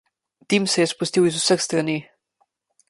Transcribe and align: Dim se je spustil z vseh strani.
Dim 0.53 0.65
se 0.71 0.81
je 0.81 0.87
spustil 0.93 1.29
z 1.31 1.35
vseh 1.39 1.61
strani. 1.65 1.97